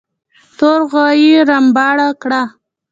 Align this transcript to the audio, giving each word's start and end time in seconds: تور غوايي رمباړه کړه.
تور 0.57 0.79
غوايي 0.91 1.31
رمباړه 1.49 2.09
کړه. 2.21 2.41